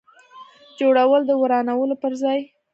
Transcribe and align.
جوړول 0.79 1.21
د 1.25 1.31
ورانولو 1.41 1.95
پر 2.01 2.13
ځای. 2.21 2.39